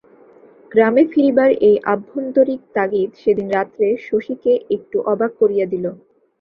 [0.71, 5.85] গ্রামে ফিরিবার এই আভ্যন্তরিক তাগিদ সেদিন রাত্রে শশীকে একটু অবাক করিয়া দিল।